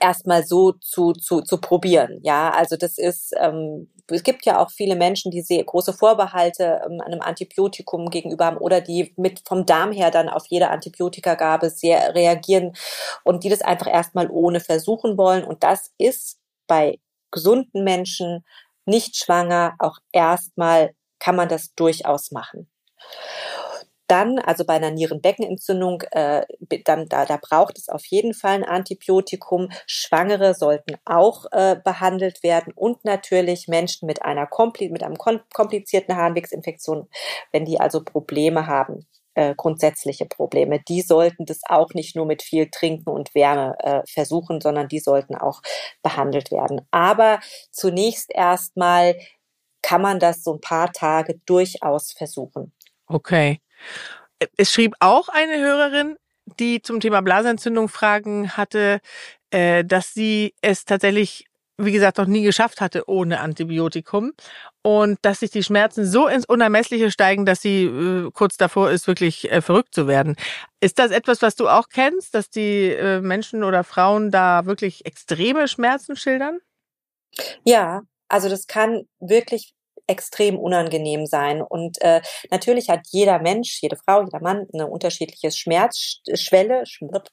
[0.00, 2.20] erstmal so zu, zu, zu probieren.
[2.22, 6.80] Ja, also das ist, ähm, es gibt ja auch viele Menschen, die sehr große Vorbehalte
[6.84, 11.70] ähm, einem Antibiotikum gegenüber haben oder die mit vom Darm her dann auf jede Antibiotikagabe
[11.70, 12.72] sehr reagieren
[13.24, 15.44] und die das einfach erstmal ohne versuchen wollen.
[15.44, 16.98] Und das ist bei
[17.30, 18.44] gesunden Menschen
[18.86, 22.68] nicht schwanger auch erstmal kann man das durchaus machen.
[24.10, 26.42] Dann, also bei einer Nierenbeckenentzündung, äh,
[26.84, 29.68] dann da, da braucht es auf jeden Fall ein Antibiotikum.
[29.86, 36.16] Schwangere sollten auch äh, behandelt werden und natürlich Menschen mit einer kompli mit einem komplizierten
[36.16, 37.08] Harnwegsinfektion,
[37.52, 42.42] wenn die also Probleme haben, äh, grundsätzliche Probleme, die sollten das auch nicht nur mit
[42.42, 45.62] viel Trinken und Wärme äh, versuchen, sondern die sollten auch
[46.02, 46.80] behandelt werden.
[46.90, 47.38] Aber
[47.70, 49.14] zunächst erstmal
[49.82, 52.72] kann man das so ein paar Tage durchaus versuchen.
[53.06, 53.60] Okay.
[54.56, 56.16] Es schrieb auch eine Hörerin,
[56.58, 59.00] die zum Thema Blasentzündung Fragen hatte,
[59.50, 64.32] äh, dass sie es tatsächlich, wie gesagt, noch nie geschafft hatte ohne Antibiotikum
[64.82, 69.06] und dass sich die Schmerzen so ins Unermessliche steigen, dass sie äh, kurz davor ist,
[69.06, 70.36] wirklich äh, verrückt zu werden.
[70.80, 75.68] Ist das etwas, was du auch kennst, dass die Menschen oder Frauen da wirklich extreme
[75.68, 76.58] Schmerzen schildern?
[77.64, 79.74] Ja, also das kann wirklich
[80.10, 81.62] extrem unangenehm sein.
[81.62, 82.20] Und äh,
[82.50, 86.84] natürlich hat jeder Mensch, jede Frau, jeder Mann eine unterschiedliche Schmerzschwelle,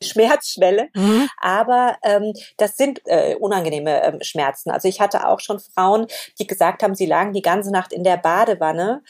[0.02, 0.90] Schmerzschwelle.
[0.94, 1.28] Mhm.
[1.42, 4.70] Aber ähm, das sind äh, unangenehme äh, Schmerzen.
[4.70, 6.06] Also ich hatte auch schon Frauen,
[6.40, 9.02] die gesagt haben, sie lagen die ganze Nacht in der Badewanne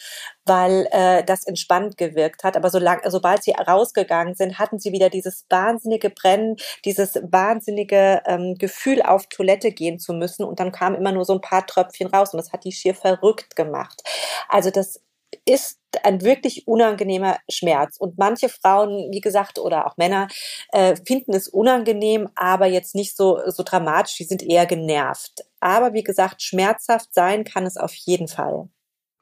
[0.47, 2.55] weil äh, das entspannt gewirkt hat.
[2.55, 8.55] Aber solang, sobald sie rausgegangen sind, hatten sie wieder dieses wahnsinnige Brennen, dieses wahnsinnige ähm,
[8.55, 10.43] Gefühl, auf Toilette gehen zu müssen.
[10.43, 12.33] Und dann kamen immer nur so ein paar Tröpfchen raus.
[12.33, 14.01] Und das hat die schier verrückt gemacht.
[14.49, 15.01] Also das
[15.45, 17.97] ist ein wirklich unangenehmer Schmerz.
[17.97, 20.27] Und manche Frauen, wie gesagt, oder auch Männer,
[20.71, 24.15] äh, finden es unangenehm, aber jetzt nicht so, so dramatisch.
[24.17, 25.45] Die sind eher genervt.
[25.59, 28.69] Aber wie gesagt, schmerzhaft sein kann es auf jeden Fall.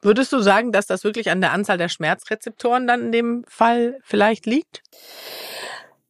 [0.06, 3.98] Würdest du sagen, dass das wirklich an der Anzahl der Schmerzrezeptoren dann in dem Fall
[4.04, 4.84] vielleicht liegt?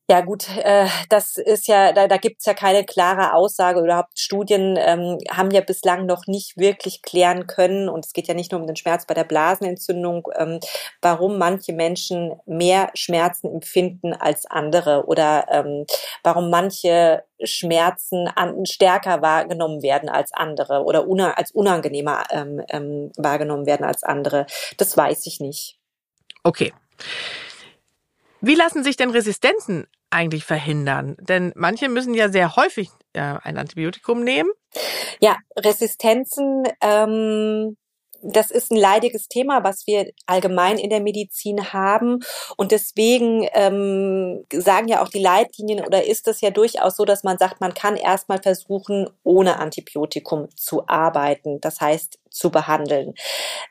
[0.08, 3.80] Ja gut, äh, das ist ja, da, da gibt es ja keine klare Aussage.
[3.80, 8.34] Überhaupt Studien ähm, haben ja bislang noch nicht wirklich klären können, und es geht ja
[8.34, 10.60] nicht nur um den Schmerz bei der Blasenentzündung, ähm,
[11.02, 15.86] warum manche Menschen mehr Schmerzen empfinden als andere oder ähm,
[16.22, 23.10] warum manche Schmerzen an, stärker wahrgenommen werden als andere oder una, als unangenehmer ähm, ähm,
[23.16, 24.46] wahrgenommen werden als andere.
[24.76, 25.80] Das weiß ich nicht.
[26.44, 26.72] Okay.
[28.40, 31.16] Wie lassen sich denn Resistenzen eigentlich verhindern?
[31.20, 34.50] Denn manche müssen ja sehr häufig äh, ein Antibiotikum nehmen.
[35.20, 37.76] Ja, Resistenzen ähm,
[38.22, 42.20] das ist ein leidiges Thema, was wir allgemein in der Medizin haben.
[42.56, 47.24] Und deswegen ähm, sagen ja auch die Leitlinien oder ist es ja durchaus so, dass
[47.24, 51.60] man sagt, man kann erstmal versuchen, ohne Antibiotikum zu arbeiten.
[51.60, 53.14] Das heißt, zu behandeln.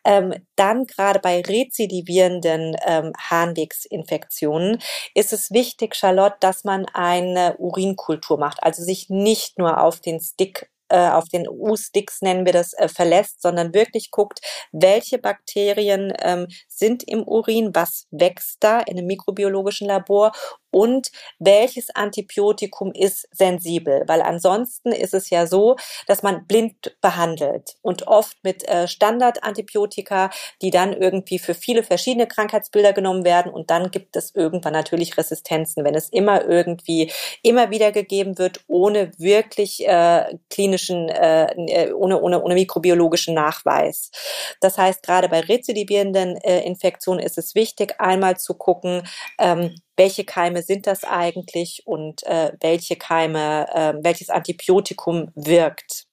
[0.03, 4.81] Ähm, dann gerade bei rezidivierenden ähm, Harnwegsinfektionen
[5.13, 10.19] ist es wichtig, Charlotte, dass man eine Urinkultur macht, also sich nicht nur auf den
[10.19, 14.39] Stick äh, auf den U-Sticks nennen wir das, äh, verlässt, sondern wirklich guckt,
[14.71, 20.31] welche Bakterien ähm, sind im Urin, was wächst da in einem mikrobiologischen Labor
[20.75, 21.09] und
[21.39, 28.07] welches Antibiotikum ist sensibel, weil ansonsten ist es ja so, dass man blind behandelt und
[28.07, 33.89] oft mit äh, Standardantibiotika, die dann irgendwie für viele verschiedene Krankheitsbilder genommen werden und dann
[33.89, 37.09] gibt es irgendwann natürlich Resistenzen, wenn es immer irgendwie
[37.41, 44.11] immer wieder gegeben wird, ohne wirklich äh, klinischen, äh, äh ohne, ohne, ohne mikrobiologischen Nachweis.
[44.59, 49.07] Das heißt, gerade bei rezidivierenden äh, Infektionen ist es wichtig, einmal zu gucken,
[49.39, 56.05] ähm, welche Keime sind das eigentlich und äh, welche Keime, äh, welches Antibiotikum wirkt.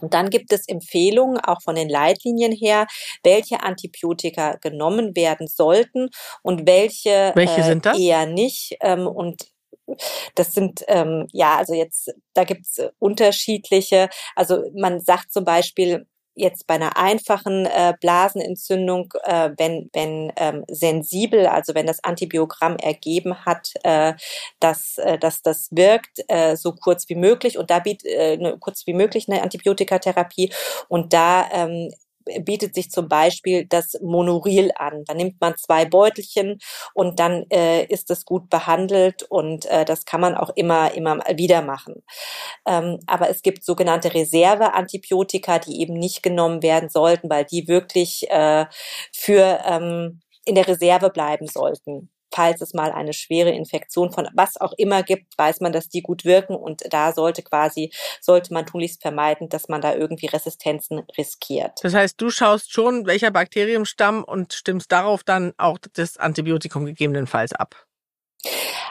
[0.00, 2.86] Und dann gibt es Empfehlungen auch von den Leitlinien her,
[3.22, 6.08] welche Antibiotika genommen werden sollten
[6.42, 8.76] und welche, welche äh, eher nicht.
[8.80, 9.50] Ähm, und
[10.34, 16.66] das sind ähm, ja, also jetzt, da gibt's unterschiedliche, also man sagt zum Beispiel, jetzt
[16.66, 23.44] bei einer einfachen äh, Blasenentzündung, äh, wenn, wenn ähm, sensibel, also wenn das Antibiogramm ergeben
[23.44, 24.14] hat, äh,
[24.60, 28.56] dass, äh, dass das wirkt, äh, so kurz wie möglich und da bietet äh, ne,
[28.58, 30.52] kurz wie möglich eine Antibiotikatherapie
[30.88, 31.90] und da ähm,
[32.40, 35.04] bietet sich zum Beispiel das Monoril an.
[35.06, 36.58] Da nimmt man zwei Beutelchen
[36.94, 41.18] und dann äh, ist es gut behandelt und äh, das kann man auch immer, immer
[41.34, 42.02] wieder machen.
[42.66, 48.30] Ähm, aber es gibt sogenannte Reserveantibiotika, die eben nicht genommen werden sollten, weil die wirklich
[48.30, 48.66] äh,
[49.12, 54.60] für ähm, in der Reserve bleiben sollten falls es mal eine schwere Infektion von was
[54.60, 58.66] auch immer gibt, weiß man, dass die gut wirken und da sollte quasi, sollte man
[58.66, 61.78] tunlichst vermeiden, dass man da irgendwie Resistenzen riskiert.
[61.82, 67.52] Das heißt, du schaust schon, welcher Bakteriumstamm und stimmst darauf dann auch das Antibiotikum gegebenenfalls
[67.52, 67.86] ab.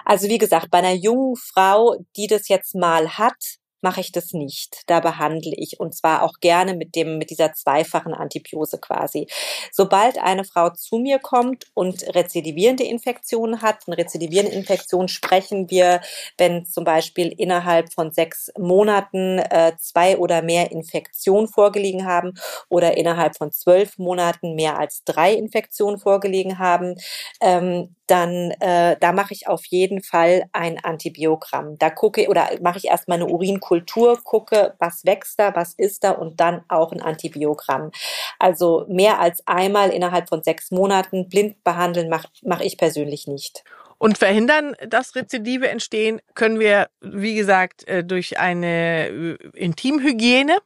[0.06, 4.34] Also wie gesagt, bei einer jungen Frau, die das jetzt mal hat, mache ich das
[4.34, 4.84] nicht.
[4.88, 9.28] Da behandle ich und zwar auch gerne mit dem mit dieser zweifachen Antibiose quasi.
[9.72, 16.02] Sobald eine Frau zu mir kommt und rezidivierende Infektionen hat, von rezidivierenden Infektionen sprechen wir,
[16.38, 22.34] wenn zum Beispiel innerhalb von sechs Monaten äh, zwei oder mehr Infektionen vorgelegen haben
[22.70, 26.96] oder innerhalb von zwölf Monaten mehr als drei Infektionen vorgelegen haben,
[27.42, 31.78] ähm, dann äh, da mache ich auf jeden Fall ein Antibiogramm.
[31.78, 36.12] Da gucke oder mache ich erst meine Urinkultur, gucke, was wächst da, was ist da
[36.12, 37.92] und dann auch ein Antibiogramm.
[38.40, 43.64] Also mehr als einmal innerhalb von sechs Monaten blind behandeln mache mach ich persönlich nicht.
[43.98, 50.58] Und verhindern, dass Rezidive entstehen, können wir, wie gesagt, äh, durch eine äh, Intimhygiene,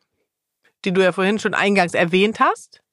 [0.86, 2.84] die du ja vorhin schon eingangs erwähnt hast.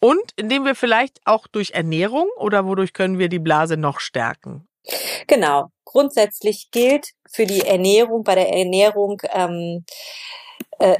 [0.00, 4.68] Und indem wir vielleicht auch durch Ernährung oder wodurch können wir die Blase noch stärken?
[5.26, 5.68] Genau.
[5.84, 9.88] Grundsätzlich gilt für die Ernährung, bei der Ernährung ähm, äh,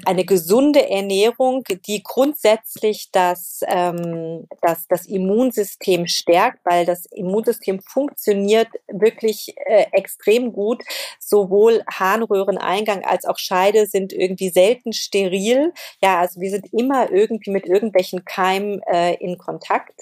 [0.05, 8.69] eine gesunde Ernährung, die grundsätzlich das, ähm, das, das Immunsystem stärkt, weil das Immunsystem funktioniert
[8.89, 10.83] wirklich äh, extrem gut.
[11.21, 15.73] Sowohl Harnröhreneingang als auch Scheide sind irgendwie selten steril.
[16.03, 20.01] Ja, also wir sind immer irgendwie mit irgendwelchen Keimen äh, in Kontakt.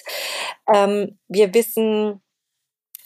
[0.72, 2.22] Ähm, wir wissen,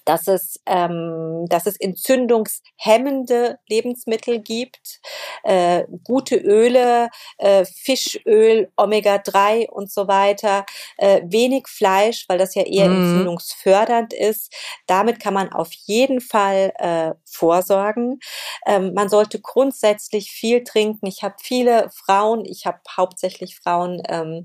[0.04, 5.00] dass es, ähm, dass es entzündungshemmende Lebensmittel gibt,
[5.44, 7.08] äh, gute Öle,
[7.38, 10.64] äh, Fischöl, Omega-3 und so weiter,
[10.96, 13.02] äh, wenig Fleisch, weil das ja eher mhm.
[13.02, 14.52] entzündungsfördernd ist.
[14.86, 18.20] Damit kann man auf jeden Fall äh, vorsorgen.
[18.66, 21.06] Ähm, man sollte grundsätzlich viel trinken.
[21.06, 24.44] Ich habe viele Frauen, ich habe hauptsächlich Frauen, ähm,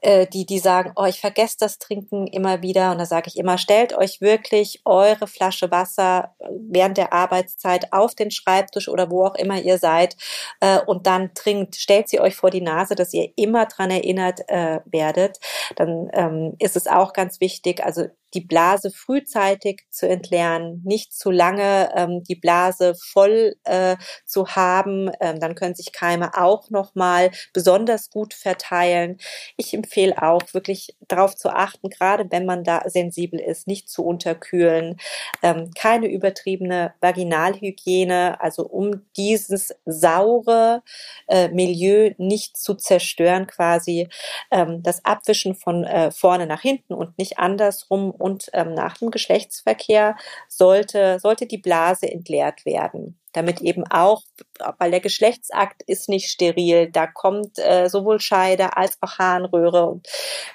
[0.00, 2.92] äh, die, die sagen, oh, ich vergesse das Trinken immer wieder.
[2.92, 7.92] Und da sage ich immer, stellt euch wirklich eure Flasche Wasser äh, während der Arbeitszeit
[7.92, 10.16] auf den Schreibtisch oder wo auch immer ihr seid
[10.60, 14.40] äh, und dann trinkt, stellt sie euch vor die Nase, dass ihr immer dran erinnert
[14.48, 15.38] äh, werdet.
[15.76, 21.30] Dann ähm, ist es auch ganz wichtig, also die Blase frühzeitig zu entleeren, nicht zu
[21.30, 25.10] lange ähm, die Blase voll äh, zu haben.
[25.20, 29.18] Ähm, dann können sich Keime auch nochmal besonders gut verteilen.
[29.56, 34.04] Ich empfehle auch wirklich darauf zu achten, gerade wenn man da sensibel ist, nicht zu
[34.04, 34.98] unterkühlen,
[35.42, 40.82] ähm, keine übertriebene Vaginalhygiene, also um dieses saure
[41.28, 44.08] äh, Milieu nicht zu zerstören quasi,
[44.50, 49.10] ähm, das Abwischen von äh, vorne nach hinten und nicht andersrum und ähm, nach dem
[49.10, 50.16] Geschlechtsverkehr
[50.48, 54.22] sollte, sollte die Blase entleert werden damit eben auch,
[54.78, 60.08] weil der Geschlechtsakt ist nicht steril, da kommt äh, sowohl Scheide als auch Harnröhre und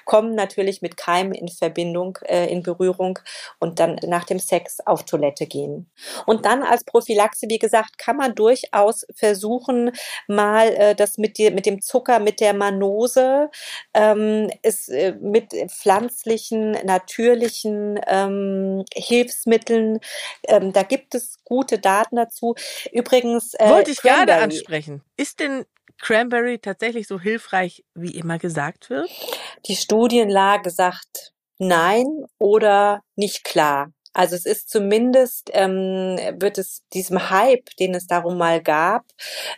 [0.04, 3.18] kommen natürlich mit Keimen in Verbindung, äh, in Berührung
[3.60, 5.90] und dann nach dem Sex auf Toilette gehen.
[6.26, 9.92] Und dann als Prophylaxe, wie gesagt, kann man durchaus versuchen,
[10.26, 13.50] mal äh, das mit, die, mit dem Zucker, mit der Manose,
[13.94, 20.00] ähm, ist äh, mit pflanzlichen, natürlichen ähm, Hilfsmitteln,
[20.48, 22.54] ähm, da gibt es gute Daten dazu.
[22.92, 23.54] Übrigens.
[23.54, 24.26] Äh, Wollte ich Cranberry.
[24.26, 25.02] gerade ansprechen.
[25.16, 25.64] Ist denn
[26.00, 29.08] Cranberry tatsächlich so hilfreich, wie immer gesagt wird?
[29.66, 32.04] Die Studienlage sagt nein
[32.38, 33.92] oder nicht klar.
[34.14, 39.04] Also es ist zumindest, ähm, wird es diesem Hype, den es darum mal gab,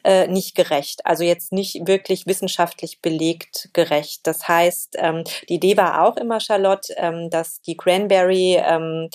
[0.03, 1.05] äh, nicht gerecht.
[1.05, 4.27] Also jetzt nicht wirklich wissenschaftlich belegt gerecht.
[4.27, 9.11] Das heißt, ähm, die Idee war auch immer, Charlotte, ähm, dass die Cranberry ähm,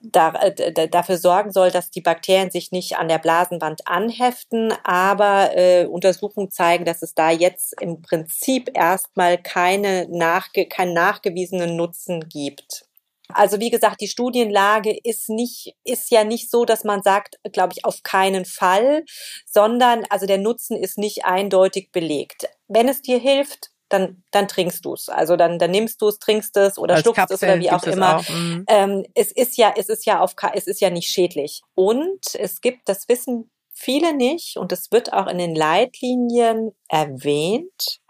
[0.00, 4.72] da, äh, dafür sorgen soll, dass die Bakterien sich nicht an der Blasenwand anheften.
[4.84, 11.76] Aber äh, Untersuchungen zeigen, dass es da jetzt im Prinzip erstmal keine nachge keinen nachgewiesenen
[11.76, 12.87] Nutzen gibt.
[13.32, 17.74] Also wie gesagt, die Studienlage ist nicht, ist ja nicht so, dass man sagt, glaube
[17.76, 19.04] ich, auf keinen Fall,
[19.46, 22.48] sondern also der Nutzen ist nicht eindeutig belegt.
[22.68, 25.08] Wenn es dir hilft, dann, dann trinkst du es.
[25.08, 27.84] Also dann, dann nimmst du es, trinkst es oder Als schluckst es oder wie auch
[27.84, 28.18] immer.
[28.18, 28.28] Auch.
[28.28, 28.64] Mhm.
[28.68, 31.62] Ähm, es ist ja, es ist ja auf, es ist ja nicht schädlich.
[31.74, 38.00] Und es gibt, das wissen viele nicht und es wird auch in den Leitlinien erwähnt.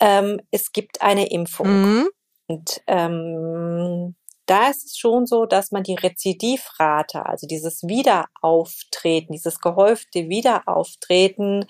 [0.00, 1.68] Ähm, es gibt eine Impfung.
[1.68, 2.08] Mhm.
[2.46, 4.14] Und ähm,
[4.46, 11.66] da ist es schon so, dass man die Rezidivrate, also dieses Wiederauftreten, dieses gehäufte Wiederauftreten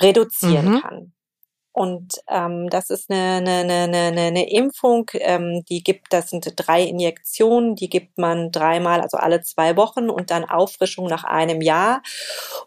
[0.00, 0.80] reduzieren mhm.
[0.80, 1.12] kann.
[1.78, 6.82] Und ähm, das ist eine, eine, eine, eine Impfung, ähm, die gibt, das sind drei
[6.82, 12.02] Injektionen, die gibt man dreimal, also alle zwei Wochen und dann Auffrischung nach einem Jahr.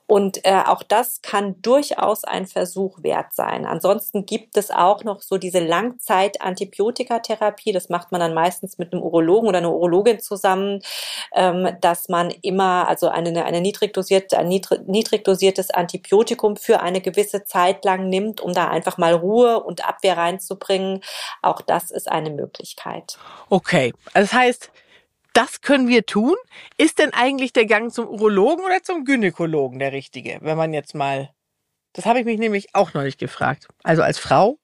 [0.08, 3.66] Und äh, auch das kann durchaus ein Versuch wert sein.
[3.66, 7.74] Ansonsten gibt es auch noch so diese Langzeit-Antibiotikatherapie.
[7.74, 10.80] Das macht man dann meistens mit einem Urologen oder einer Urologin zusammen,
[11.36, 17.02] ähm, dass man immer, also eine, eine niedrig dosierte, ein niedrig dosiertes Antibiotikum für eine
[17.02, 21.02] gewisse Zeit lang nimmt, um da einfach mal Ruhe und Abwehr reinzubringen.
[21.42, 23.18] Auch das ist eine Möglichkeit.
[23.50, 24.72] Okay, das heißt,
[25.34, 26.36] das können wir tun.
[26.78, 30.96] Ist denn eigentlich der Gang zum Urologen oder zum Gynäkologen der richtige, wenn man jetzt
[30.96, 31.34] mal,
[31.94, 33.68] das habe ich mich nämlich auch neulich gefragt.
[33.84, 34.58] Also als Frau?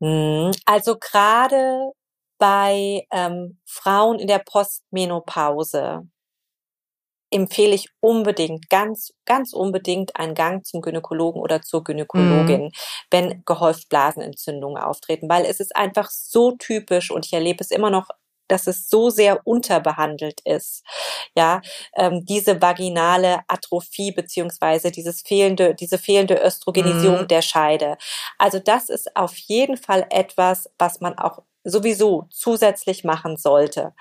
[0.00, 1.92] Hm, also gerade
[2.38, 6.08] bei ähm, Frauen in der Postmenopause
[7.30, 12.70] empfehle ich unbedingt, ganz, ganz unbedingt einen Gang zum Gynäkologen oder zur Gynäkologin, mhm.
[13.10, 17.90] wenn gehäuft Blasenentzündungen auftreten, weil es ist einfach so typisch und ich erlebe es immer
[17.90, 18.08] noch
[18.48, 20.82] dass es so sehr unterbehandelt ist.
[21.36, 21.60] Ja,
[21.94, 27.28] ähm, diese vaginale Atrophie beziehungsweise dieses fehlende, diese fehlende Östrogenisierung mhm.
[27.28, 27.96] der Scheide.
[28.38, 33.94] Also das ist auf jeden Fall etwas, was man auch sowieso zusätzlich machen sollte,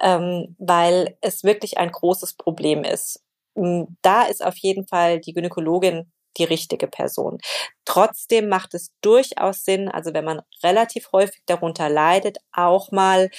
[0.00, 3.22] ähm, weil es wirklich ein großes Problem ist.
[3.56, 7.38] Hm, da ist auf jeden Fall die Gynäkologin die richtige Person.
[7.84, 13.30] Trotzdem macht es durchaus Sinn, also wenn man relativ häufig darunter leidet, auch mal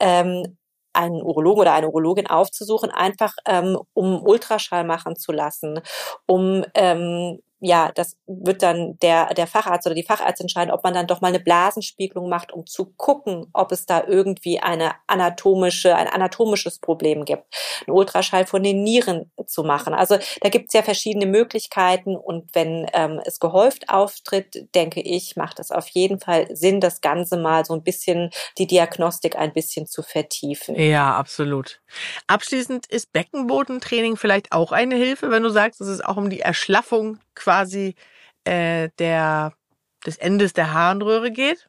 [0.00, 0.58] ähm,
[0.92, 5.80] einen Urologen oder eine Urologin aufzusuchen, einfach ähm, um Ultraschall machen zu lassen,
[6.26, 10.94] um ähm, ja, das wird dann der, der Facharzt oder die Fachärztin entscheiden, ob man
[10.94, 15.94] dann doch mal eine Blasenspiegelung macht, um zu gucken, ob es da irgendwie eine anatomische,
[15.94, 17.44] ein anatomisches Problem gibt.
[17.86, 19.94] Ein Ultraschall von den Nieren zu machen.
[19.94, 25.36] Also da gibt es ja verschiedene Möglichkeiten und wenn ähm, es gehäuft auftritt, denke ich,
[25.36, 29.52] macht es auf jeden Fall Sinn, das Ganze mal so ein bisschen, die Diagnostik ein
[29.52, 30.74] bisschen zu vertiefen.
[30.74, 31.80] Ja, absolut.
[32.26, 36.40] Abschließend ist Beckenbodentraining vielleicht auch eine Hilfe, wenn du sagst, es ist auch um die
[36.40, 37.94] Erschlaffung quasi
[38.44, 39.54] äh, der,
[40.06, 41.68] des Endes der Harnröhre geht?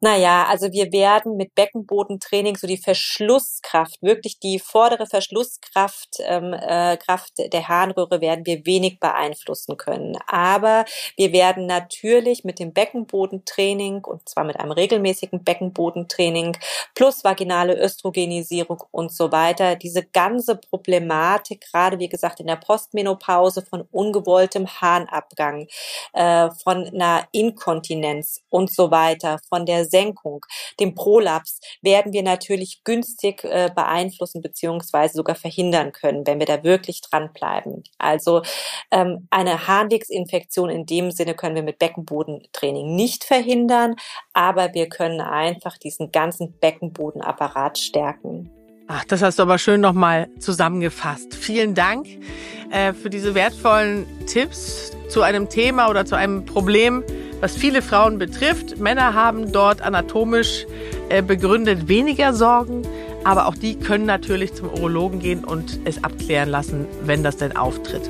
[0.00, 6.96] Naja, also wir werden mit Beckenbodentraining so die Verschlusskraft, wirklich die vordere Verschlusskraft ähm, äh,
[6.96, 10.18] Kraft der Harnröhre werden wir wenig beeinflussen können.
[10.26, 10.84] Aber
[11.16, 16.56] wir werden natürlich mit dem Beckenbodentraining und zwar mit einem regelmäßigen Beckenbodentraining
[16.94, 23.62] plus vaginale Östrogenisierung und so weiter diese ganze Problematik, gerade wie gesagt in der Postmenopause
[23.62, 25.66] von ungewolltem Harnabgang,
[26.12, 30.44] äh, von einer Inkontinenz und so weiter, von der Senkung,
[30.80, 36.64] dem Prolaps, werden wir natürlich günstig äh, beeinflussen beziehungsweise sogar verhindern können, wenn wir da
[36.64, 37.84] wirklich dranbleiben.
[37.98, 38.42] Also
[38.90, 43.96] ähm, eine Harnwegsinfektion in dem Sinne können wir mit Beckenbodentraining nicht verhindern,
[44.32, 48.50] aber wir können einfach diesen ganzen Beckenbodenapparat stärken.
[48.86, 51.34] Ach, das hast du aber schön nochmal zusammengefasst.
[51.34, 52.06] Vielen Dank
[52.70, 57.02] äh, für diese wertvollen Tipps zu einem Thema oder zu einem Problem,
[57.44, 58.78] was viele Frauen betrifft.
[58.78, 60.66] Männer haben dort anatomisch
[61.10, 62.88] äh, begründet weniger Sorgen,
[63.22, 67.54] aber auch die können natürlich zum Urologen gehen und es abklären lassen, wenn das denn
[67.54, 68.08] auftritt.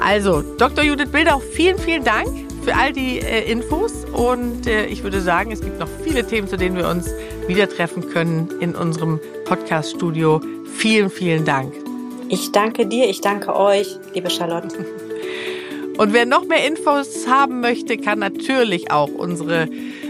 [0.00, 0.84] Also, Dr.
[0.84, 2.28] Judith Bilder, vielen, vielen Dank
[2.62, 6.46] für all die äh, Infos und äh, ich würde sagen, es gibt noch viele Themen,
[6.46, 7.10] zu denen wir uns
[7.48, 10.40] wieder treffen können in unserem Podcast-Studio.
[10.76, 11.74] Vielen, vielen Dank.
[12.28, 14.68] Ich danke dir, ich danke euch, liebe Charlotte.
[15.98, 19.68] Und wer noch mehr Infos haben möchte, kann natürlich auch unsere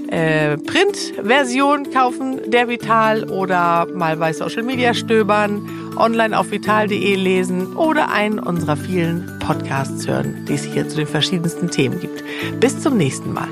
[0.08, 7.76] äh, Print-Version kaufen, der Vital, oder mal bei Social Media stöbern, online auf vital.de lesen
[7.76, 12.24] oder einen unserer vielen Podcasts hören, die es hier zu den verschiedensten Themen gibt.
[12.60, 13.48] Bis zum nächsten Mal.